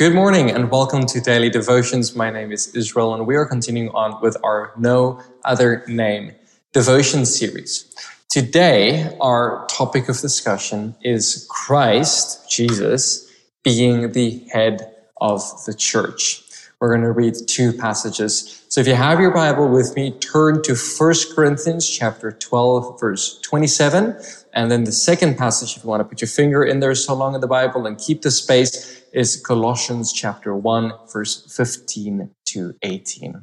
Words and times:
Good 0.00 0.14
morning 0.14 0.50
and 0.50 0.70
welcome 0.70 1.04
to 1.04 1.20
Daily 1.20 1.50
Devotions. 1.50 2.16
My 2.16 2.30
name 2.30 2.52
is 2.52 2.74
Israel 2.74 3.12
and 3.12 3.26
we 3.26 3.36
are 3.36 3.44
continuing 3.44 3.90
on 3.90 4.18
with 4.22 4.34
our 4.42 4.72
No 4.78 5.20
Other 5.44 5.84
Name 5.88 6.32
devotion 6.72 7.26
series. 7.26 7.84
Today, 8.30 9.14
our 9.20 9.66
topic 9.66 10.08
of 10.08 10.18
discussion 10.18 10.94
is 11.02 11.46
Christ, 11.50 12.50
Jesus, 12.50 13.30
being 13.62 14.12
the 14.12 14.42
head 14.50 14.90
of 15.20 15.42
the 15.66 15.74
church. 15.74 16.44
We're 16.80 16.88
going 16.88 17.02
to 17.02 17.12
read 17.12 17.34
two 17.46 17.74
passages. 17.74 18.64
So 18.68 18.80
if 18.80 18.86
you 18.86 18.94
have 18.94 19.20
your 19.20 19.32
Bible 19.32 19.68
with 19.68 19.94
me, 19.96 20.12
turn 20.12 20.62
to 20.62 20.74
1 20.74 21.14
Corinthians 21.34 21.86
chapter 21.86 22.32
12, 22.32 22.98
verse 22.98 23.38
27. 23.40 24.16
And 24.54 24.70
then 24.70 24.84
the 24.84 24.92
second 24.92 25.36
passage, 25.36 25.76
if 25.76 25.84
you 25.84 25.90
want 25.90 26.00
to 26.00 26.04
put 26.04 26.22
your 26.22 26.28
finger 26.28 26.64
in 26.64 26.80
there 26.80 26.94
so 26.94 27.14
long 27.14 27.34
in 27.34 27.42
the 27.42 27.46
Bible 27.46 27.86
and 27.86 27.98
keep 27.98 28.22
the 28.22 28.30
space, 28.30 29.04
is 29.12 29.36
Colossians 29.36 30.10
chapter 30.10 30.56
1, 30.56 30.92
verse 31.12 31.54
15 31.54 32.30
to 32.46 32.74
18. 32.82 33.42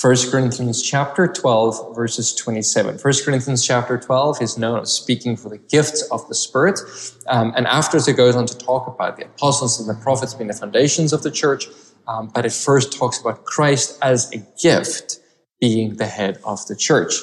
1 0.00 0.16
Corinthians 0.30 0.82
chapter 0.82 1.26
12, 1.28 1.94
verses 1.94 2.34
27. 2.34 2.98
1 2.98 3.14
Corinthians 3.24 3.66
chapter 3.66 3.98
12 3.98 4.40
is 4.40 4.56
known 4.56 4.80
as 4.80 4.92
speaking 4.92 5.36
for 5.36 5.48
the 5.48 5.58
gifts 5.58 6.02
of 6.10 6.26
the 6.28 6.34
Spirit. 6.34 6.78
Um, 7.26 7.52
and 7.56 7.66
afterwards 7.66 8.06
it 8.06 8.16
goes 8.16 8.36
on 8.36 8.46
to 8.46 8.56
talk 8.56 8.86
about 8.86 9.16
the 9.16 9.24
apostles 9.24 9.80
and 9.80 9.88
the 9.88 10.00
prophets 10.02 10.32
being 10.32 10.48
the 10.48 10.54
foundations 10.54 11.12
of 11.12 11.22
the 11.22 11.30
church. 11.30 11.66
Um, 12.06 12.30
but 12.34 12.46
it 12.46 12.52
first 12.52 12.92
talks 12.92 13.20
about 13.20 13.44
Christ 13.44 13.98
as 14.02 14.32
a 14.32 14.38
gift 14.60 15.20
being 15.60 15.96
the 15.96 16.06
head 16.06 16.38
of 16.44 16.66
the 16.66 16.76
church. 16.76 17.14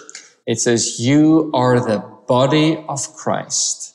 It 0.46 0.60
says, 0.60 1.00
you 1.00 1.52
are 1.54 1.80
the 1.80 2.00
body 2.28 2.84
of 2.88 3.14
Christ 3.16 3.88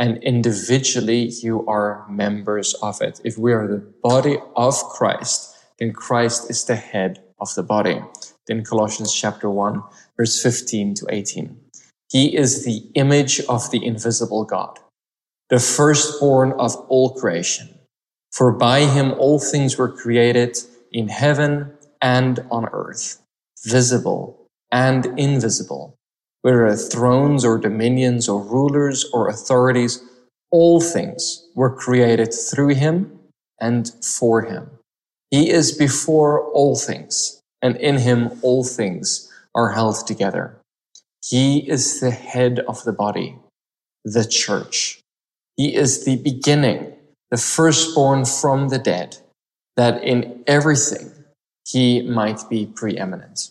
and 0.00 0.16
individually 0.22 1.24
you 1.42 1.66
are 1.66 2.06
members 2.08 2.72
of 2.82 3.02
it. 3.02 3.20
If 3.22 3.36
we 3.36 3.52
are 3.52 3.68
the 3.68 3.84
body 4.02 4.38
of 4.56 4.74
Christ, 4.84 5.54
then 5.78 5.92
Christ 5.92 6.50
is 6.50 6.64
the 6.64 6.76
head 6.76 7.22
of 7.38 7.54
the 7.54 7.62
body. 7.62 8.00
In 8.48 8.64
Colossians 8.64 9.12
chapter 9.14 9.50
1, 9.50 9.82
verse 10.16 10.42
15 10.42 10.94
to 10.94 11.06
18. 11.10 11.54
He 12.10 12.34
is 12.34 12.64
the 12.64 12.90
image 12.94 13.40
of 13.42 13.70
the 13.70 13.84
invisible 13.84 14.44
God, 14.44 14.78
the 15.50 15.60
firstborn 15.60 16.52
of 16.52 16.74
all 16.88 17.14
creation. 17.14 17.68
For 18.32 18.52
by 18.52 18.80
him 18.82 19.12
all 19.12 19.38
things 19.38 19.78
were 19.78 19.90
created 19.90 20.58
in 20.92 21.08
heaven 21.08 21.72
and 22.02 22.40
on 22.50 22.68
earth, 22.72 23.22
visible 23.64 24.46
and 24.72 25.06
invisible 25.18 25.96
whether 26.42 26.74
thrones 26.76 27.44
or 27.44 27.58
dominions 27.58 28.28
or 28.28 28.42
rulers 28.42 29.04
or 29.12 29.28
authorities, 29.28 30.02
all 30.50 30.80
things 30.80 31.46
were 31.54 31.74
created 31.74 32.32
through 32.32 32.74
him 32.74 33.18
and 33.60 33.92
for 34.02 34.42
him. 34.42 34.70
He 35.30 35.50
is 35.50 35.72
before 35.72 36.44
all 36.52 36.76
things, 36.76 37.40
and 37.62 37.76
in 37.76 37.98
him 37.98 38.32
all 38.42 38.64
things 38.64 39.30
are 39.54 39.72
held 39.72 40.06
together. 40.06 40.58
He 41.24 41.68
is 41.70 42.00
the 42.00 42.10
head 42.10 42.60
of 42.66 42.84
the 42.84 42.92
body, 42.92 43.36
the 44.04 44.24
church. 44.24 45.00
He 45.56 45.74
is 45.74 46.04
the 46.04 46.16
beginning, 46.16 46.94
the 47.30 47.36
firstborn 47.36 48.24
from 48.24 48.68
the 48.68 48.78
dead, 48.78 49.18
that 49.76 50.02
in 50.02 50.42
everything 50.46 51.10
he 51.66 52.02
might 52.02 52.48
be 52.50 52.66
preeminent. 52.66 53.50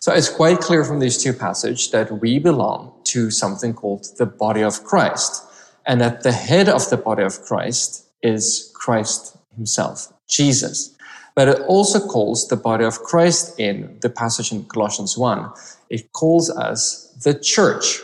So 0.00 0.12
it's 0.12 0.28
quite 0.28 0.58
clear 0.58 0.84
from 0.84 1.00
these 1.00 1.22
two 1.22 1.32
passages 1.32 1.90
that 1.90 2.20
we 2.20 2.38
belong 2.38 2.92
to 3.04 3.30
something 3.30 3.72
called 3.72 4.06
the 4.18 4.26
body 4.26 4.62
of 4.62 4.84
Christ, 4.84 5.42
and 5.86 6.00
that 6.00 6.22
the 6.22 6.32
head 6.32 6.68
of 6.68 6.90
the 6.90 6.96
body 6.96 7.22
of 7.22 7.40
Christ 7.42 8.06
is 8.22 8.70
Christ 8.74 9.36
himself, 9.54 10.12
Jesus. 10.28 10.94
But 11.34 11.48
it 11.48 11.60
also 11.62 12.06
calls 12.06 12.48
the 12.48 12.56
body 12.56 12.84
of 12.84 13.02
Christ 13.02 13.58
in 13.58 13.98
the 14.02 14.10
passage 14.10 14.52
in 14.52 14.64
Colossians 14.64 15.16
1. 15.16 15.50
It 15.90 16.12
calls 16.12 16.50
us 16.50 17.12
the 17.24 17.34
church. 17.34 18.00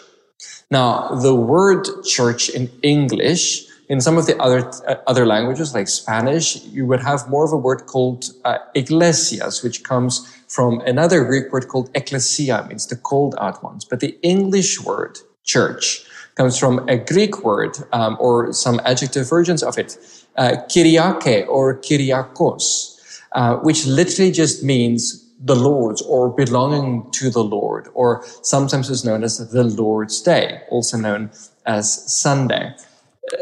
Now, 0.71 1.15
the 1.17 1.35
word 1.35 1.87
church 2.05 2.49
in 2.49 2.71
English 2.83 3.67
in 3.91 4.01
some 4.01 4.17
of 4.17 4.27
the 4.27 4.41
other 4.41 4.71
uh, 4.87 4.95
other 5.09 5.27
languages, 5.27 5.75
like 5.75 5.89
Spanish, 5.89 6.65
you 6.67 6.87
would 6.87 7.03
have 7.03 7.29
more 7.29 7.45
of 7.45 7.53
a 7.53 7.57
word 7.57 7.87
called 7.87 8.31
uh, 8.45 8.59
iglesias, 8.75 9.65
which 9.65 9.83
comes 9.83 10.13
from 10.47 10.81
another 10.93 11.25
Greek 11.25 11.53
word 11.53 11.67
called 11.67 11.91
ecclesia, 11.95 12.65
means 12.69 12.87
the 12.87 12.97
called 12.97 13.35
out 13.41 13.63
ones. 13.65 13.85
But 13.85 13.99
the 13.99 14.17
English 14.23 14.81
word 14.81 15.19
church 15.43 16.07
comes 16.37 16.57
from 16.57 16.89
a 16.89 16.97
Greek 16.97 17.43
word 17.43 17.77
um, 17.93 18.17
or 18.21 18.53
some 18.53 18.81
adjective 18.85 19.29
versions 19.29 19.63
of 19.65 19.77
it, 19.77 19.99
uh, 20.37 20.53
kyriake 20.69 21.49
or 21.49 21.81
kyriakos, 21.81 23.21
uh, 23.33 23.57
which 23.57 23.87
literally 23.87 24.31
just 24.31 24.63
means 24.63 25.27
the 25.41 25.57
Lord's 25.57 26.01
or 26.03 26.31
belonging 26.31 27.11
to 27.13 27.29
the 27.29 27.43
Lord, 27.43 27.89
or 27.95 28.23
sometimes 28.43 28.89
is 28.89 29.05
known 29.05 29.25
as 29.25 29.39
the 29.51 29.65
Lord's 29.65 30.23
Day, 30.23 30.63
also 30.71 30.97
known 30.97 31.33
as 31.67 31.85
Sunday 32.13 32.73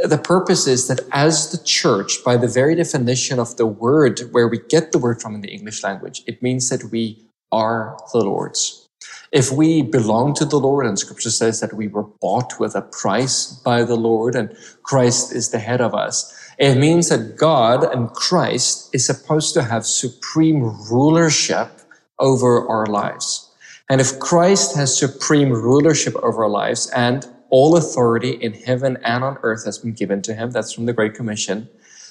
the 0.04 0.18
purpose 0.18 0.66
is 0.66 0.88
that 0.88 1.00
as 1.12 1.50
the 1.50 1.64
church, 1.64 2.24
by 2.24 2.36
the 2.36 2.48
very 2.48 2.74
definition 2.74 3.38
of 3.38 3.56
the 3.56 3.66
word 3.66 4.20
where 4.32 4.48
we 4.48 4.58
get 4.68 4.92
the 4.92 4.98
word 4.98 5.22
from 5.22 5.34
in 5.34 5.40
the 5.40 5.52
English 5.52 5.82
language, 5.82 6.22
it 6.26 6.42
means 6.42 6.68
that 6.68 6.84
we 6.90 7.24
are 7.52 7.96
the 8.12 8.18
Lord's. 8.18 8.88
If 9.30 9.52
we 9.52 9.82
belong 9.82 10.34
to 10.34 10.44
the 10.44 10.58
Lord, 10.58 10.86
and 10.86 10.98
scripture 10.98 11.30
says 11.30 11.60
that 11.60 11.74
we 11.74 11.86
were 11.86 12.02
bought 12.20 12.58
with 12.58 12.74
a 12.74 12.82
price 12.82 13.46
by 13.46 13.84
the 13.84 13.96
Lord 13.96 14.34
and 14.34 14.56
Christ 14.82 15.32
is 15.32 15.50
the 15.50 15.58
head 15.58 15.80
of 15.80 15.94
us, 15.94 16.34
it 16.58 16.76
means 16.76 17.08
that 17.10 17.36
God 17.36 17.84
and 17.84 18.10
Christ 18.10 18.90
is 18.94 19.06
supposed 19.06 19.54
to 19.54 19.62
have 19.62 19.86
supreme 19.86 20.62
rulership 20.90 21.70
over 22.18 22.66
our 22.68 22.86
lives. 22.86 23.50
And 23.88 24.00
if 24.00 24.18
Christ 24.18 24.76
has 24.76 24.98
supreme 24.98 25.50
rulership 25.52 26.16
over 26.16 26.44
our 26.44 26.50
lives 26.50 26.90
and 26.90 27.26
all 27.50 27.76
authority 27.76 28.30
in 28.30 28.52
heaven 28.52 28.98
and 29.04 29.24
on 29.24 29.38
earth 29.42 29.64
has 29.64 29.78
been 29.78 29.92
given 29.92 30.22
to 30.22 30.34
him. 30.34 30.50
That's 30.50 30.72
from 30.72 30.86
the 30.86 30.92
Great 30.92 31.14
Commission. 31.14 31.68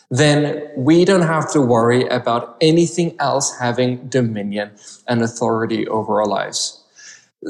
Then 0.09 0.69
we 0.77 1.03
don't 1.03 1.23
have 1.23 1.51
to 1.51 1.61
worry 1.61 2.07
about 2.07 2.55
anything 2.61 3.15
else 3.19 3.57
having 3.59 4.07
dominion 4.07 4.71
and 5.07 5.21
authority 5.21 5.87
over 5.87 6.21
our 6.21 6.27
lives. 6.27 6.83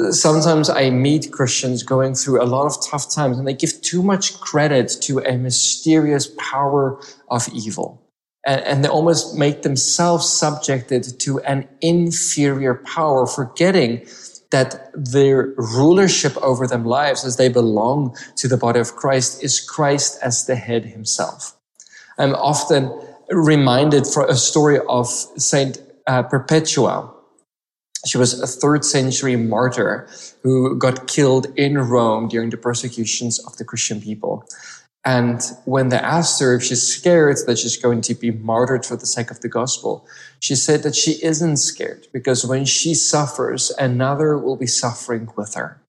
Sometimes 0.10 0.70
I 0.70 0.90
meet 0.90 1.32
Christians 1.32 1.84
going 1.84 2.14
through 2.14 2.42
a 2.42 2.46
lot 2.46 2.66
of 2.66 2.76
tough 2.86 3.10
times 3.10 3.38
and 3.38 3.48
they 3.48 3.54
give 3.54 3.82
too 3.82 4.04
much 4.04 4.40
credit 4.40 4.90
to 5.02 5.20
a 5.20 5.38
mysterious 5.38 6.30
power 6.38 7.00
of 7.30 7.48
evil. 7.54 8.02
And, 8.46 8.84
they 8.84 8.88
almost 8.90 9.38
make 9.38 9.64
themselves 9.64 10.30
subjected 10.30 11.20
to 11.20 11.40
an 11.42 11.68
inferior 11.82 12.76
power, 12.76 13.28
forgetting 13.28 14.08
that 14.52 14.90
their 14.94 15.54
rulership 15.58 16.38
over 16.38 16.68
them 16.68 16.86
lives 16.86 17.26
as 17.26 17.38
they 17.38 17.50
belong 17.50 18.16
to 18.38 18.48
the 18.48 18.58
body 18.58 18.80
of 18.80 18.96
Christ 18.96 19.44
is 19.44 19.60
Christ 19.60 20.18
as 20.22 20.46
the 20.46 20.56
head 20.56 20.86
himself. 20.86 21.58
I'm 22.18 22.34
often 22.36 22.92
reminded 23.30 24.08
for 24.08 24.26
a 24.26 24.36
story 24.36 24.80
of 24.88 25.08
Saint 25.08 25.80
uh, 26.08 26.24
Perpetua. 26.24 27.14
She 28.06 28.18
was 28.18 28.40
a 28.40 28.48
third 28.48 28.86
century 28.86 29.36
martyr 29.36 30.08
who 30.44 30.78
got 30.78 31.08
killed 31.08 31.48
in 31.56 31.78
Rome 31.78 32.28
during 32.30 32.50
the 32.50 32.58
persecutions 32.58 33.40
of 33.46 33.58
the 33.58 33.66
Christian 33.66 34.02
people. 34.02 34.46
And 35.08 35.42
when 35.64 35.88
they 35.88 36.00
asked 36.00 36.42
her 36.42 36.54
if 36.56 36.64
she's 36.64 36.84
scared 36.86 37.38
that 37.48 37.58
she's 37.58 37.78
going 37.78 38.02
to 38.02 38.14
be 38.14 38.32
martyred 38.32 38.86
for 38.86 38.98
the 38.98 39.06
sake 39.06 39.32
of 39.32 39.40
the 39.40 39.48
gospel, 39.48 40.06
she 40.42 40.54
said 40.54 40.84
that 40.84 40.98
she 40.98 41.24
isn't 41.24 41.58
scared 41.58 42.08
because 42.12 42.46
when 42.46 42.66
she 42.66 42.94
suffers, 42.94 43.72
another 43.80 44.38
will 44.38 44.58
be 44.58 44.68
suffering 44.68 45.30
with 45.38 45.54
her. 45.54 45.80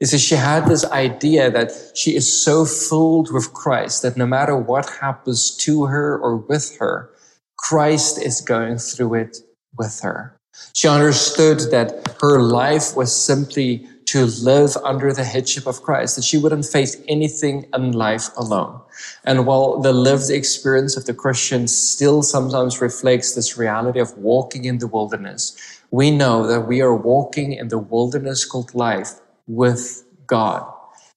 You 0.00 0.08
see, 0.08 0.18
she 0.18 0.34
had 0.34 0.66
this 0.66 0.84
idea 0.86 1.48
that 1.48 1.70
she 1.94 2.16
is 2.16 2.26
so 2.44 2.64
filled 2.64 3.32
with 3.32 3.52
Christ 3.52 4.02
that 4.02 4.16
no 4.16 4.26
matter 4.26 4.56
what 4.56 4.98
happens 5.00 5.56
to 5.58 5.84
her 5.84 6.18
or 6.18 6.36
with 6.36 6.76
her, 6.78 7.08
Christ 7.56 8.20
is 8.20 8.40
going 8.40 8.78
through 8.78 9.14
it 9.14 9.36
with 9.78 10.00
her. 10.00 10.36
She 10.74 10.88
understood 10.88 11.70
that 11.70 12.16
her 12.20 12.40
life 12.42 12.96
was 12.96 13.14
simply 13.14 13.86
to 14.16 14.24
live 14.42 14.76
under 14.82 15.12
the 15.12 15.24
headship 15.24 15.66
of 15.66 15.82
Christ, 15.82 16.16
that 16.16 16.24
she 16.24 16.38
wouldn't 16.38 16.64
face 16.64 16.96
anything 17.06 17.66
in 17.74 17.92
life 17.92 18.28
alone. 18.38 18.80
And 19.24 19.46
while 19.46 19.78
the 19.78 19.92
lived 19.92 20.30
experience 20.30 20.96
of 20.96 21.04
the 21.04 21.12
Christian 21.12 21.68
still 21.68 22.22
sometimes 22.22 22.80
reflects 22.80 23.34
this 23.34 23.58
reality 23.58 24.00
of 24.00 24.16
walking 24.16 24.64
in 24.64 24.78
the 24.78 24.86
wilderness, 24.86 25.54
we 25.90 26.10
know 26.10 26.46
that 26.46 26.62
we 26.62 26.80
are 26.80 26.94
walking 26.94 27.52
in 27.52 27.68
the 27.68 27.78
wilderness 27.78 28.46
called 28.46 28.74
life 28.74 29.20
with 29.46 30.04
God. 30.26 30.66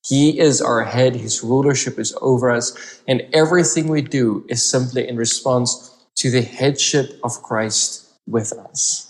He 0.06 0.38
is 0.38 0.62
our 0.62 0.84
head. 0.84 1.16
His 1.16 1.42
rulership 1.42 2.00
is 2.00 2.14
over 2.22 2.52
us. 2.52 3.02
And 3.08 3.22
everything 3.32 3.88
we 3.88 4.02
do 4.02 4.46
is 4.50 4.62
simply 4.62 5.08
in 5.08 5.16
response 5.16 5.96
to 6.16 6.30
the 6.30 6.42
headship 6.42 7.18
of 7.24 7.42
Christ 7.44 8.12
with 8.28 8.52
us. 8.52 9.09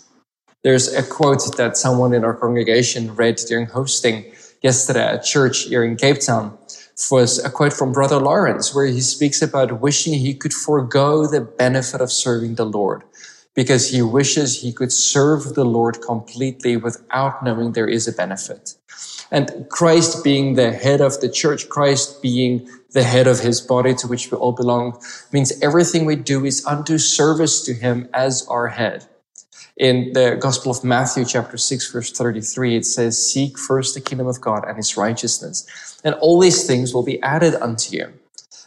There's 0.62 0.92
a 0.92 1.02
quote 1.02 1.56
that 1.56 1.78
someone 1.78 2.12
in 2.12 2.22
our 2.22 2.34
congregation 2.34 3.14
read 3.14 3.36
during 3.48 3.66
hosting 3.66 4.30
yesterday 4.62 5.14
at 5.14 5.24
church 5.24 5.64
here 5.64 5.82
in 5.82 5.96
Cape 5.96 6.20
Town 6.20 6.58
was 7.10 7.42
a 7.42 7.50
quote 7.50 7.72
from 7.72 7.92
Brother 7.92 8.18
Lawrence, 8.18 8.74
where 8.74 8.84
he 8.84 9.00
speaks 9.00 9.40
about 9.40 9.80
wishing 9.80 10.12
he 10.12 10.34
could 10.34 10.52
forego 10.52 11.26
the 11.26 11.40
benefit 11.40 12.02
of 12.02 12.12
serving 12.12 12.56
the 12.56 12.66
Lord 12.66 13.04
because 13.54 13.90
he 13.90 14.02
wishes 14.02 14.60
he 14.60 14.70
could 14.70 14.92
serve 14.92 15.54
the 15.54 15.64
Lord 15.64 16.02
completely 16.02 16.76
without 16.76 17.42
knowing 17.42 17.72
there 17.72 17.88
is 17.88 18.06
a 18.06 18.12
benefit. 18.12 18.74
And 19.30 19.66
Christ 19.70 20.22
being 20.22 20.56
the 20.56 20.72
head 20.72 21.00
of 21.00 21.22
the 21.22 21.30
church, 21.30 21.70
Christ 21.70 22.20
being 22.20 22.68
the 22.90 23.04
head 23.04 23.26
of 23.26 23.40
his 23.40 23.62
body 23.62 23.94
to 23.94 24.06
which 24.06 24.30
we 24.30 24.36
all 24.36 24.52
belong, 24.52 25.00
means 25.32 25.58
everything 25.62 26.04
we 26.04 26.16
do 26.16 26.44
is 26.44 26.66
unto 26.66 26.98
service 26.98 27.62
to 27.64 27.72
him 27.72 28.10
as 28.12 28.46
our 28.48 28.68
head. 28.68 29.06
In 29.80 30.12
the 30.12 30.36
Gospel 30.38 30.72
of 30.72 30.84
Matthew, 30.84 31.24
chapter 31.24 31.56
6, 31.56 31.90
verse 31.90 32.12
33, 32.12 32.76
it 32.76 32.84
says, 32.84 33.32
Seek 33.32 33.58
first 33.58 33.94
the 33.94 34.00
kingdom 34.02 34.26
of 34.26 34.38
God 34.38 34.62
and 34.68 34.76
his 34.76 34.94
righteousness, 34.94 35.98
and 36.04 36.14
all 36.16 36.38
these 36.38 36.66
things 36.66 36.92
will 36.92 37.02
be 37.02 37.18
added 37.22 37.54
unto 37.54 37.96
you. 37.96 38.12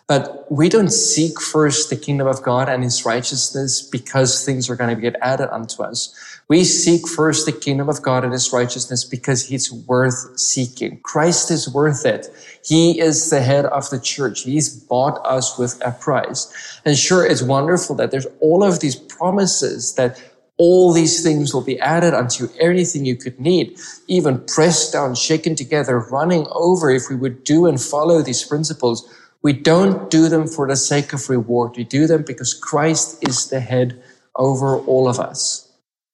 But 0.08 0.52
we 0.52 0.70
don't 0.70 0.90
seek 0.90 1.40
first 1.40 1.92
the 1.92 1.98
kingdom 1.98 2.26
of 2.26 2.42
God 2.42 2.68
and 2.68 2.84
his 2.84 3.06
righteousness 3.06 3.80
because 3.80 4.44
things 4.44 4.72
are 4.72 4.76
going 4.76 4.94
to 4.94 5.00
get 5.00 5.16
added 5.22 5.54
unto 5.54 5.84
us. 5.84 6.42
We 6.48 6.64
seek 6.64 7.08
first 7.08 7.46
the 7.46 7.52
kingdom 7.52 7.90
of 7.90 8.02
God 8.02 8.24
and 8.24 8.34
his 8.34 8.52
righteousness 8.52 9.06
because 9.06 9.46
he's 9.46 9.72
worth 9.72 10.40
seeking. 10.40 11.00
Christ 11.02 11.52
is 11.52 11.72
worth 11.72 12.08
it. 12.08 12.28
He 12.66 13.00
is 13.00 13.30
the 13.30 13.42
head 13.42 13.66
of 13.66 13.88
the 13.92 14.00
church. 14.00 14.42
He's 14.42 14.76
bought 14.76 15.24
us 15.26 15.60
with 15.60 15.80
a 15.86 15.92
price. 15.92 16.82
And 16.86 16.98
sure, 16.98 17.24
it's 17.24 17.44
wonderful 17.44 17.96
that 17.98 18.10
there's 18.10 18.28
all 18.42 18.64
of 18.64 18.80
these 18.80 18.96
promises 18.96 19.94
that 19.94 20.20
all 20.58 20.94
these 20.94 21.24
things 21.24 21.54
will 21.54 21.64
be 21.64 21.80
added 21.80 22.14
unto 22.14 22.44
you, 22.44 22.52
everything 22.60 23.06
you 23.06 23.16
could 23.16 23.40
need, 23.40 23.78
even 24.08 24.44
pressed 24.46 24.94
down, 24.94 25.16
shaken 25.16 25.56
together, 25.56 26.00
running 26.00 26.46
over 26.52 26.92
if 26.92 27.04
we 27.10 27.16
would 27.16 27.44
do 27.44 27.66
and 27.66 27.82
follow 27.82 28.22
these 28.22 28.44
principles 28.44 29.10
we 29.44 29.52
don't 29.52 30.10
do 30.10 30.30
them 30.30 30.48
for 30.48 30.68
the 30.68 30.78
sake 30.78 31.12
of 31.12 31.30
reward. 31.30 31.76
We 31.76 31.84
do 31.84 32.08
them 32.08 32.24
because 32.24 32.54
Christ 32.54 33.22
is 33.28 33.50
the 33.50 33.60
head 33.60 34.02
over 34.38 34.80
all 34.80 35.08
of 35.08 35.20
us. 35.20 35.70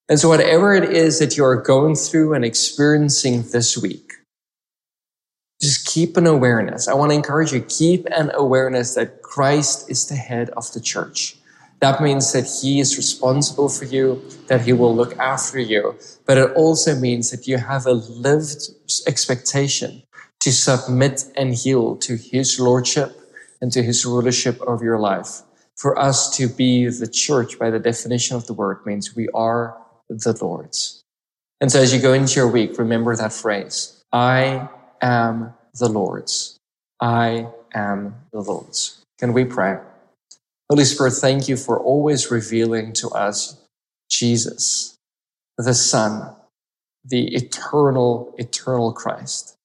And 0.09 0.19
so 0.19 0.27
whatever 0.27 0.73
it 0.73 0.91
is 0.91 1.19
that 1.19 1.37
you 1.37 1.45
are 1.45 1.55
going 1.55 1.95
through 1.95 2.33
and 2.33 2.43
experiencing 2.43 3.43
this 3.51 3.77
week, 3.77 4.13
just 5.61 5.85
keep 5.85 6.17
an 6.17 6.25
awareness. 6.25 6.87
I 6.87 6.95
want 6.95 7.11
to 7.11 7.15
encourage 7.15 7.53
you, 7.53 7.61
keep 7.61 8.07
an 8.07 8.31
awareness 8.33 8.95
that 8.95 9.21
Christ 9.21 9.89
is 9.91 10.07
the 10.07 10.15
head 10.15 10.49
of 10.51 10.71
the 10.73 10.79
church. 10.79 11.37
That 11.79 12.01
means 12.01 12.33
that 12.33 12.45
he 12.61 12.79
is 12.79 12.97
responsible 12.97 13.69
for 13.69 13.85
you, 13.85 14.21
that 14.47 14.61
he 14.61 14.73
will 14.73 14.93
look 14.93 15.17
after 15.17 15.59
you. 15.59 15.95
But 16.25 16.37
it 16.37 16.51
also 16.51 16.95
means 16.95 17.31
that 17.31 17.47
you 17.47 17.57
have 17.57 17.85
a 17.85 17.93
lived 17.93 18.69
expectation 19.07 20.03
to 20.41 20.51
submit 20.51 21.25
and 21.35 21.65
yield 21.65 22.01
to 22.01 22.15
his 22.15 22.59
lordship 22.59 23.15
and 23.61 23.71
to 23.71 23.81
his 23.83 24.05
rulership 24.05 24.61
over 24.61 24.83
your 24.83 24.99
life. 24.99 25.41
For 25.77 25.97
us 25.97 26.35
to 26.37 26.47
be 26.47 26.87
the 26.87 27.07
church 27.07 27.57
by 27.57 27.69
the 27.69 27.79
definition 27.79 28.35
of 28.35 28.47
the 28.47 28.53
word 28.53 28.85
means 28.85 29.15
we 29.15 29.29
are 29.29 29.77
the 30.09 30.37
Lord's. 30.41 31.01
And 31.61 31.71
so 31.71 31.79
as 31.79 31.93
you 31.93 32.01
go 32.01 32.13
into 32.13 32.35
your 32.35 32.47
week, 32.47 32.77
remember 32.77 33.15
that 33.15 33.31
phrase. 33.31 34.03
I 34.11 34.67
am 35.01 35.53
the 35.77 35.87
Lord's. 35.87 36.57
I 36.99 37.47
am 37.73 38.15
the 38.31 38.41
Lord's. 38.41 39.01
Can 39.19 39.31
we 39.33 39.45
pray? 39.45 39.77
Holy 40.69 40.85
Spirit, 40.85 41.13
thank 41.13 41.47
you 41.47 41.57
for 41.57 41.79
always 41.79 42.29
revealing 42.29 42.93
to 42.93 43.09
us 43.09 43.59
Jesus, 44.07 44.99
the 45.57 45.73
Son, 45.73 46.35
the 47.03 47.33
eternal, 47.33 48.35
eternal 48.37 48.93
Christ. 48.93 49.57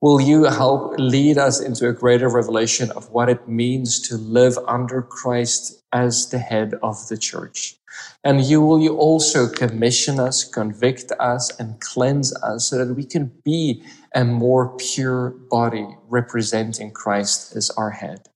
Will 0.00 0.22
you 0.22 0.44
help 0.44 0.94
lead 0.98 1.36
us 1.36 1.60
into 1.60 1.88
a 1.88 1.92
greater 1.92 2.30
revelation 2.30 2.90
of 2.92 3.10
what 3.10 3.28
it 3.28 3.46
means 3.46 4.00
to 4.08 4.16
live 4.16 4.56
under 4.66 5.02
Christ 5.02 5.82
as 5.92 6.30
the 6.30 6.38
head 6.38 6.72
of 6.82 7.08
the 7.08 7.18
church? 7.18 7.76
And 8.24 8.42
you 8.42 8.62
will 8.62 8.80
you 8.80 8.96
also 8.96 9.46
commission 9.46 10.18
us, 10.18 10.42
convict 10.42 11.12
us, 11.20 11.54
and 11.58 11.78
cleanse 11.80 12.34
us 12.36 12.68
so 12.68 12.82
that 12.82 12.94
we 12.94 13.04
can 13.04 13.30
be 13.44 13.82
a 14.14 14.24
more 14.24 14.74
pure 14.78 15.34
body 15.50 15.86
representing 16.08 16.92
Christ 16.92 17.54
as 17.54 17.68
our 17.70 17.90
head. 17.90 18.30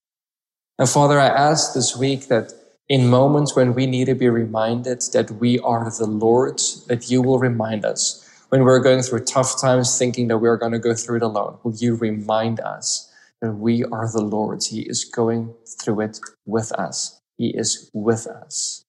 And 0.78 0.88
Father, 0.88 1.18
I 1.18 1.26
ask 1.26 1.74
this 1.74 1.96
week 1.96 2.28
that 2.28 2.52
in 2.88 3.08
moments 3.08 3.56
when 3.56 3.74
we 3.74 3.86
need 3.86 4.06
to 4.06 4.14
be 4.14 4.28
reminded 4.28 5.02
that 5.12 5.30
we 5.32 5.58
are 5.58 5.90
the 5.90 6.06
Lord's, 6.06 6.86
that 6.86 7.10
you 7.10 7.20
will 7.20 7.40
remind 7.40 7.84
us 7.84 8.24
when 8.50 8.62
we're 8.62 8.78
going 8.78 9.02
through 9.02 9.24
tough 9.24 9.60
times 9.60 9.98
thinking 9.98 10.28
that 10.28 10.38
we're 10.38 10.56
going 10.56 10.72
to 10.72 10.78
go 10.78 10.94
through 10.94 11.16
it 11.16 11.22
alone, 11.22 11.58
will 11.64 11.74
you 11.74 11.96
remind 11.96 12.60
us 12.60 13.12
that 13.42 13.52
we 13.52 13.84
are 13.84 14.10
the 14.10 14.22
Lord's? 14.22 14.68
He 14.68 14.82
is 14.82 15.04
going 15.04 15.54
through 15.82 16.00
it 16.00 16.20
with 16.46 16.72
us. 16.72 17.20
He 17.36 17.48
is 17.48 17.90
with 17.92 18.26
us. 18.26 18.84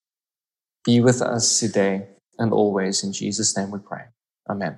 Be 0.86 1.02
with 1.02 1.22
us 1.22 1.60
today 1.60 2.08
and 2.38 2.54
always. 2.54 3.04
In 3.04 3.12
Jesus' 3.12 3.58
name 3.58 3.72
we 3.72 3.80
pray. 3.80 4.06
Amen. 4.50 4.78